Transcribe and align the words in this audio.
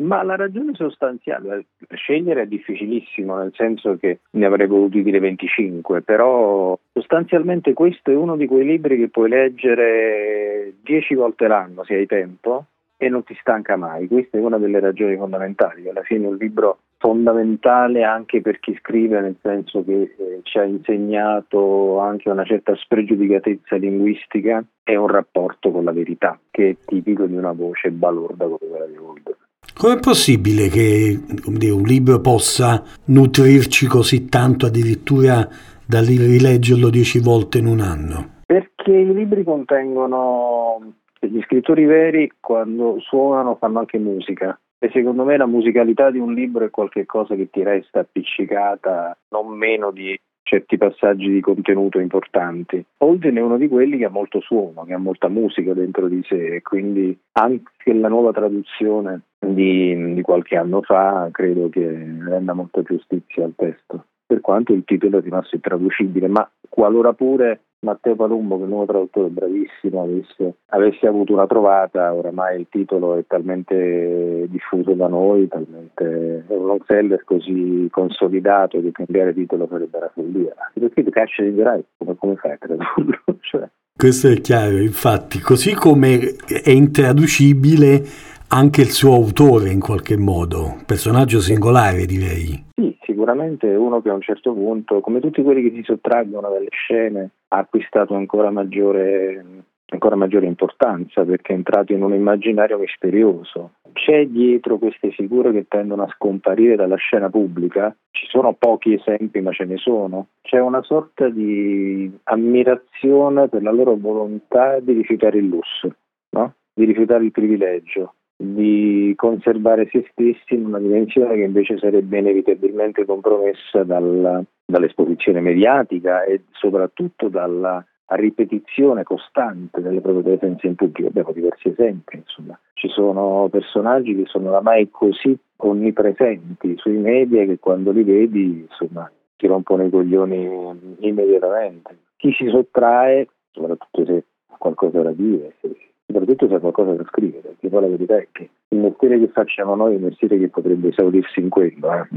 Ma 0.00 0.22
la 0.22 0.36
ragione 0.36 0.74
sostanziale, 0.74 1.66
scegliere 1.94 2.42
è 2.42 2.46
difficilissimo, 2.46 3.36
nel 3.36 3.52
senso 3.56 3.96
che 3.96 4.20
ne 4.30 4.46
avrei 4.46 4.68
voluto 4.68 4.98
dire 4.98 5.18
25, 5.18 6.02
però 6.02 6.78
sostanzialmente 6.92 7.72
questo 7.72 8.12
è 8.12 8.14
uno 8.14 8.36
di 8.36 8.46
quei 8.46 8.64
libri 8.64 8.96
che 8.96 9.08
puoi 9.08 9.28
leggere 9.28 10.74
10 10.82 11.14
volte 11.16 11.48
l'anno 11.48 11.82
se 11.82 11.94
hai 11.94 12.06
tempo 12.06 12.66
e 12.96 13.08
non 13.08 13.24
ti 13.24 13.36
stanca 13.40 13.76
mai. 13.76 14.06
Questa 14.06 14.38
è 14.38 14.40
una 14.40 14.58
delle 14.58 14.78
ragioni 14.78 15.16
fondamentali. 15.16 15.88
Alla 15.88 16.02
fine 16.02 16.26
è 16.26 16.28
un 16.28 16.36
libro 16.36 16.78
fondamentale 16.98 18.04
anche 18.04 18.40
per 18.40 18.60
chi 18.60 18.76
scrive, 18.80 19.20
nel 19.20 19.36
senso 19.42 19.82
che 19.84 20.14
eh, 20.16 20.40
ci 20.42 20.58
ha 20.58 20.64
insegnato 20.64 21.98
anche 21.98 22.28
una 22.30 22.44
certa 22.44 22.76
spregiudicatezza 22.76 23.76
linguistica 23.76 24.62
e 24.84 24.96
un 24.96 25.08
rapporto 25.08 25.72
con 25.72 25.82
la 25.82 25.92
verità, 25.92 26.38
che 26.50 26.70
è 26.70 26.76
tipico 26.84 27.26
di 27.26 27.34
una 27.34 27.52
voce 27.52 27.90
balorda 27.90 28.44
come 28.44 28.58
quella 28.58 28.86
di 28.86 28.96
Holder. 28.96 29.36
Com'è 29.74 29.98
possibile 30.00 30.68
che 30.68 31.18
dire, 31.46 31.72
un 31.72 31.82
libro 31.82 32.20
possa 32.20 32.82
nutrirci 33.06 33.86
così 33.86 34.28
tanto 34.28 34.66
addirittura 34.66 35.48
da 35.86 36.00
rileggerlo 36.00 36.90
dieci 36.90 37.20
volte 37.20 37.58
in 37.58 37.66
un 37.66 37.80
anno? 37.80 38.30
Perché 38.46 38.92
i 38.92 39.14
libri 39.14 39.44
contengono 39.44 40.94
gli 41.20 41.40
scrittori 41.42 41.84
veri 41.84 42.30
quando 42.40 42.98
suonano 43.00 43.56
fanno 43.56 43.78
anche 43.80 43.98
musica 43.98 44.58
e 44.78 44.90
secondo 44.92 45.24
me 45.24 45.36
la 45.36 45.46
musicalità 45.46 46.10
di 46.10 46.18
un 46.18 46.34
libro 46.34 46.64
è 46.64 46.70
qualcosa 46.70 47.34
che 47.34 47.50
ti 47.50 47.62
resta 47.62 48.00
appiccicata 48.00 49.16
non 49.30 49.48
meno 49.56 49.90
di 49.90 50.18
certi 50.48 50.78
passaggi 50.78 51.30
di 51.30 51.40
contenuto 51.40 51.98
importanti. 51.98 52.82
Holden 52.98 53.36
è 53.36 53.40
uno 53.40 53.58
di 53.58 53.68
quelli 53.68 53.98
che 53.98 54.06
ha 54.06 54.10
molto 54.10 54.40
suono, 54.40 54.84
che 54.84 54.94
ha 54.94 54.98
molta 54.98 55.28
musica 55.28 55.74
dentro 55.74 56.08
di 56.08 56.22
sé 56.26 56.56
e 56.56 56.62
quindi 56.62 57.16
anche 57.32 57.92
la 57.92 58.08
nuova 58.08 58.32
traduzione 58.32 59.20
di, 59.38 60.14
di 60.14 60.22
qualche 60.22 60.56
anno 60.56 60.80
fa 60.80 61.28
credo 61.30 61.68
che 61.68 61.86
renda 61.86 62.54
molta 62.54 62.82
giustizia 62.82 63.44
al 63.44 63.52
testo 63.54 64.04
per 64.28 64.42
quanto 64.42 64.74
il 64.74 64.84
titolo 64.84 65.16
è 65.16 65.22
rimasto 65.22 65.54
intraducibile, 65.54 66.28
ma 66.28 66.46
qualora 66.68 67.14
pure 67.14 67.62
Matteo 67.80 68.16
Palumbo, 68.16 68.56
che 68.56 68.62
è 68.62 68.64
un 68.64 68.70
nuovo 68.70 68.86
traduttore 68.86 69.28
bravissimo, 69.28 70.02
avesse, 70.02 70.54
avesse, 70.66 71.06
avuto 71.06 71.32
una 71.32 71.46
trovata, 71.46 72.12
oramai 72.12 72.60
il 72.60 72.66
titolo 72.68 73.16
è 73.16 73.24
talmente 73.26 74.46
diffuso 74.48 74.94
da 74.94 75.06
noi, 75.06 75.46
talmente 75.46 76.44
è 76.48 76.54
un 76.54 76.66
long 76.66 76.82
seller 76.86 77.22
così 77.24 77.86
consolidato 77.90 78.80
che 78.80 78.90
cambiare 78.90 79.32
titolo 79.32 79.68
sarebbe 79.70 79.96
una 79.96 80.10
follia. 80.12 80.54
Perché 80.74 81.04
ti 81.04 81.10
caccia 81.10 81.42
di 81.42 81.54
Gerai, 81.54 81.84
come, 81.98 82.16
come 82.16 82.36
fai 82.36 82.52
a 82.52 82.56
tradurlo? 82.58 83.18
cioè. 83.40 83.68
Questo 83.96 84.28
è 84.28 84.40
chiaro, 84.40 84.78
infatti, 84.78 85.38
così 85.38 85.74
come 85.74 86.34
è 86.46 86.70
intraducibile 86.70 88.02
anche 88.48 88.80
il 88.80 88.90
suo 88.90 89.14
autore 89.14 89.70
in 89.70 89.80
qualche 89.80 90.16
modo, 90.16 90.78
personaggio 90.84 91.40
singolare 91.40 92.06
direi. 92.06 92.64
Sì, 92.74 92.96
sicuramente 93.18 93.66
uno 93.74 94.00
che 94.00 94.10
a 94.10 94.14
un 94.14 94.20
certo 94.20 94.52
punto, 94.52 95.00
come 95.00 95.18
tutti 95.18 95.42
quelli 95.42 95.68
che 95.68 95.74
si 95.74 95.82
sottraggono 95.82 96.50
dalle 96.50 96.68
scene, 96.70 97.30
ha 97.48 97.58
acquistato 97.58 98.14
ancora 98.14 98.52
maggiore, 98.52 99.44
ancora 99.86 100.14
maggiore 100.14 100.46
importanza 100.46 101.24
perché 101.24 101.52
è 101.52 101.56
entrato 101.56 101.92
in 101.92 102.04
un 102.04 102.14
immaginario 102.14 102.78
misterioso. 102.78 103.72
C'è 103.92 104.26
dietro 104.26 104.78
queste 104.78 105.10
figure 105.10 105.50
che 105.50 105.66
tendono 105.66 106.04
a 106.04 106.12
scomparire 106.14 106.76
dalla 106.76 106.94
scena 106.94 107.28
pubblica, 107.28 107.92
ci 108.12 108.26
sono 108.28 108.52
pochi 108.52 108.94
esempi 108.94 109.40
ma 109.40 109.50
ce 109.50 109.64
ne 109.64 109.78
sono, 109.78 110.28
c'è 110.42 110.60
una 110.60 110.82
sorta 110.82 111.28
di 111.28 112.16
ammirazione 112.24 113.48
per 113.48 113.62
la 113.62 113.72
loro 113.72 113.96
volontà 113.96 114.78
di 114.78 114.92
rifiutare 114.92 115.38
il 115.38 115.46
lusso, 115.46 115.92
no? 116.30 116.54
di 116.72 116.84
rifiutare 116.84 117.24
il 117.24 117.32
privilegio, 117.32 118.14
di 118.40 119.12
conservare 119.16 119.88
se 119.90 120.06
stessi 120.12 120.54
in 120.54 120.66
una 120.66 120.78
dimensione 120.78 121.34
che 121.34 121.42
invece 121.42 121.76
sarebbe 121.76 122.18
inevitabilmente 122.18 123.04
compromessa 123.04 123.82
dalla, 123.82 124.40
dall'esposizione 124.64 125.40
mediatica 125.40 126.22
e 126.22 126.42
soprattutto 126.52 127.28
dalla 127.28 127.84
ripetizione 128.10 129.02
costante 129.02 129.82
delle 129.82 130.00
proprie 130.00 130.36
presenze 130.36 130.68
in 130.68 130.76
pubblico. 130.76 131.08
Abbiamo 131.08 131.32
diversi 131.32 131.68
esempi, 131.68 132.16
insomma. 132.16 132.58
Ci 132.74 132.88
sono 132.88 133.48
personaggi 133.50 134.14
che 134.14 134.26
sono 134.26 134.50
oramai 134.50 134.88
così 134.88 135.36
onnipresenti 135.56 136.76
sui 136.76 136.96
media 136.96 137.44
che 137.44 137.58
quando 137.58 137.90
li 137.90 138.04
vedi, 138.04 138.66
insomma, 138.68 139.10
ti 139.36 139.48
rompono 139.48 139.84
i 139.84 139.90
coglioni 139.90 140.96
immediatamente. 141.00 141.96
Chi 142.16 142.32
si 142.34 142.48
sottrae, 142.48 143.26
soprattutto 143.50 144.04
se 144.04 144.24
ha 144.50 144.56
qualcosa 144.56 145.02
da 145.02 145.10
dire, 145.10 145.54
se 145.60 145.68
soprattutto 146.08 146.48
se 146.48 146.54
ha 146.54 146.58
qualcosa 146.58 146.92
da 146.92 147.04
scrivere, 147.08 147.42
perché 147.42 147.68
poi 147.68 147.82
la 147.82 147.88
verità 147.88 148.16
è 148.16 148.28
che 148.32 148.48
il 148.68 148.78
mestiere 148.78 149.18
che 149.18 149.28
facciamo 149.28 149.74
noi 149.74 149.92
è 149.92 149.96
un 149.96 150.02
mestiere 150.02 150.38
che 150.38 150.48
potrebbe 150.48 150.88
esaurirsi 150.88 151.40
in 151.40 151.50
quello. 151.50 151.92
Eh. 151.92 152.08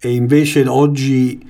E 0.00 0.14
invece 0.14 0.66
oggi 0.68 1.40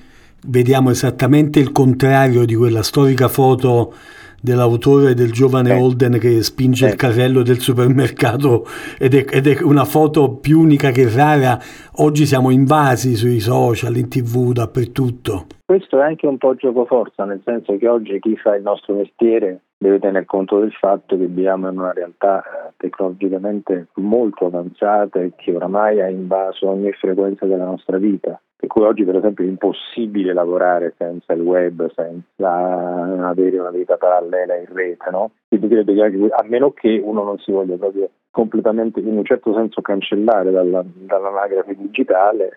vediamo 0.47 0.89
esattamente 0.89 1.59
il 1.59 1.71
contrario 1.73 2.45
di 2.45 2.55
quella 2.55 2.83
storica 2.83 3.27
foto 3.27 3.93
dell'autore 4.41 5.13
del 5.13 5.33
giovane 5.33 5.71
eh. 5.71 5.77
Holden 5.77 6.17
che 6.17 6.41
spinge 6.41 6.85
eh. 6.85 6.89
il 6.91 6.95
carrello 6.95 7.41
del 7.43 7.59
supermercato 7.59 8.65
ed 8.97 9.13
è, 9.13 9.25
ed 9.29 9.47
è, 9.47 9.61
una 9.61 9.83
foto 9.83 10.31
più 10.35 10.61
unica 10.61 10.91
che 10.91 11.09
rara. 11.13 11.59
Oggi 11.95 12.25
siamo 12.25 12.49
invasi 12.49 13.15
sui 13.15 13.41
social, 13.41 13.97
in 13.97 14.07
tv, 14.07 14.53
dappertutto. 14.53 15.47
Questo 15.69 15.99
è 15.99 16.01
anche 16.01 16.25
un 16.25 16.39
po' 16.39 16.55
gioco 16.55 16.85
forza, 16.85 17.25
nel 17.25 17.43
senso 17.45 17.77
che 17.77 17.87
oggi 17.87 18.19
chi 18.19 18.35
fa 18.37 18.55
il 18.55 18.63
nostro 18.63 18.95
mestiere 18.95 19.59
deve 19.77 19.99
tener 19.99 20.25
conto 20.25 20.57
del 20.57 20.71
fatto 20.71 21.15
che 21.15 21.27
viviamo 21.27 21.69
in 21.69 21.77
una 21.77 21.93
realtà 21.93 22.41
eh, 22.41 22.73
tecnologicamente 22.75 23.89
molto 23.97 24.47
avanzata 24.47 25.19
e 25.19 25.33
che 25.35 25.53
oramai 25.53 26.01
ha 26.01 26.09
invaso 26.09 26.69
ogni 26.69 26.91
frequenza 26.93 27.45
della 27.45 27.65
nostra 27.65 27.99
vita. 27.99 28.41
Per 28.55 28.67
cui 28.67 28.81
oggi 28.81 29.03
per 29.03 29.17
esempio 29.17 29.45
è 29.45 29.47
impossibile 29.47 30.33
lavorare 30.33 30.95
senza 30.97 31.33
il 31.33 31.41
web, 31.41 31.87
senza 31.93 33.27
avere 33.27 33.59
una 33.59 33.69
vita 33.69 33.95
parallela 33.97 34.55
in 34.55 34.65
rete, 34.73 35.11
no? 35.11 35.33
Quindi 35.49 35.67
credo 35.67 35.93
che 35.93 36.31
a 36.31 36.43
meno 36.45 36.71
che 36.71 36.99
uno 37.03 37.23
non 37.23 37.37
si 37.37 37.51
voglia 37.51 37.77
proprio 37.77 38.09
completamente, 38.31 39.01
in 39.01 39.15
un 39.15 39.23
certo 39.23 39.53
senso, 39.53 39.81
cancellare 39.81 40.49
dalla, 40.49 40.83
dall'anagrafe 40.83 41.75
digitale, 41.75 42.53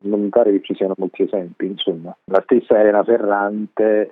non 0.00 0.22
mi 0.22 0.28
pare 0.28 0.52
che 0.52 0.62
ci 0.62 0.74
siano 0.74 0.94
molti 0.96 1.22
esempi, 1.22 1.66
insomma. 1.66 2.16
La 2.24 2.42
stessa 2.44 2.78
Elena 2.78 3.04
Ferrante 3.04 4.00
eh, 4.02 4.10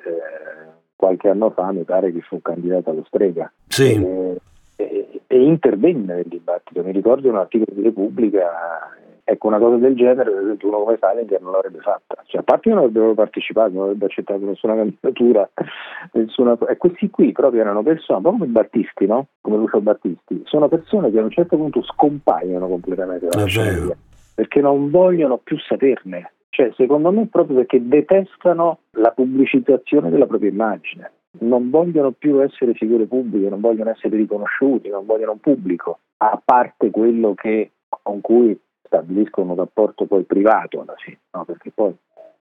qualche 0.96 1.28
anno 1.28 1.50
fa 1.50 1.72
mi 1.72 1.84
pare 1.84 2.12
che 2.12 2.20
fu 2.20 2.40
candidata 2.40 2.90
allo 2.90 3.04
strega. 3.06 3.50
Sì. 3.68 3.94
E, 3.94 4.40
e, 4.76 5.20
e 5.26 5.42
intervenne 5.42 6.14
nel 6.14 6.26
dibattito. 6.26 6.82
Mi 6.82 6.92
ricordo 6.92 7.28
un 7.28 7.36
articolo 7.36 7.74
di 7.74 7.82
Repubblica 7.82 8.94
Ecco, 9.28 9.48
una 9.48 9.58
cosa 9.58 9.74
del 9.74 9.96
genere, 9.96 10.30
per 10.30 10.40
esempio, 10.40 10.68
uno 10.68 10.84
come 10.84 10.98
Salinger 11.00 11.40
non 11.40 11.50
l'avrebbe 11.50 11.80
fatta. 11.80 12.22
Cioè, 12.26 12.42
a 12.42 12.44
parte 12.44 12.68
che 12.68 12.68
non 12.68 12.78
avrebbero 12.84 13.12
partecipato, 13.12 13.72
non 13.72 13.82
avrebbe 13.82 14.04
accettato 14.04 14.44
nessuna 14.44 14.76
candidatura, 14.76 15.50
nessuna... 16.12 16.56
e 16.68 16.76
questi 16.76 17.10
qui 17.10 17.32
proprio 17.32 17.62
erano 17.62 17.82
persone, 17.82 18.20
po' 18.20 18.30
come 18.30 18.46
Battisti, 18.46 19.06
no? 19.06 19.26
Come 19.40 19.56
Lucio 19.56 19.80
Battisti, 19.80 20.42
sono 20.44 20.68
persone 20.68 21.10
che 21.10 21.18
a 21.18 21.24
un 21.24 21.32
certo 21.32 21.56
punto 21.56 21.82
scompaiono 21.82 22.68
completamente 22.68 23.26
dalla 23.26 23.46
scena, 23.46 23.96
perché 24.36 24.60
non 24.60 24.90
vogliono 24.90 25.38
più 25.38 25.58
saperne. 25.58 26.32
Cioè, 26.50 26.70
secondo 26.76 27.10
me 27.10 27.26
proprio 27.26 27.56
perché 27.56 27.80
detestano 27.86 28.80
la 28.92 29.10
pubblicizzazione 29.10 30.10
della 30.10 30.26
propria 30.26 30.50
immagine. 30.50 31.10
Non 31.38 31.70
vogliono 31.70 32.12
più 32.12 32.42
essere 32.42 32.74
figure 32.74 33.06
pubbliche, 33.06 33.48
non 33.48 33.60
vogliono 33.60 33.90
essere 33.90 34.16
riconosciuti, 34.16 34.90
non 34.90 35.06
vogliono 35.06 35.32
un 35.32 35.40
pubblico, 35.40 35.98
a 36.18 36.40
parte 36.42 36.90
quello 36.90 37.34
che, 37.34 37.72
con 38.02 38.20
cui 38.20 38.58
stabiliscono 38.82 39.52
un 39.52 39.56
rapporto 39.56 40.04
poi 40.04 40.24
privato 40.24 40.82
alla 40.82 40.94
fine, 40.96 41.18
no? 41.32 41.44
perché 41.44 41.70
poi 41.74 41.94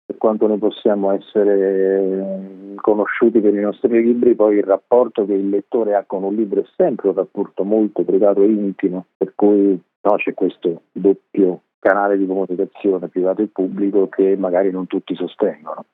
per 0.04 0.18
quanto 0.18 0.46
noi 0.46 0.58
possiamo 0.58 1.12
essere 1.12 2.74
conosciuti 2.76 3.40
per 3.40 3.54
i 3.54 3.60
nostri 3.60 4.02
libri, 4.02 4.34
poi 4.34 4.58
il 4.58 4.64
rapporto 4.64 5.26
che 5.26 5.32
il 5.32 5.48
lettore 5.48 5.94
ha 5.94 6.04
con 6.06 6.22
un 6.22 6.34
libro 6.34 6.60
è 6.60 6.66
sempre 6.76 7.08
un 7.08 7.14
rapporto 7.14 7.64
molto 7.64 8.04
privato 8.04 8.42
e 8.42 8.46
intimo, 8.46 9.06
per 9.16 9.32
cui 9.34 9.78
no, 10.00 10.14
c'è 10.16 10.32
questo 10.34 10.82
doppio 10.92 11.62
canale 11.86 12.18
di 12.18 12.26
comunicazione 12.26 13.06
privato 13.06 13.42
e 13.42 13.46
pubblico 13.46 14.08
che 14.08 14.34
magari 14.36 14.72
non 14.72 14.88
tutti 14.88 15.14
sostengono. 15.14 15.86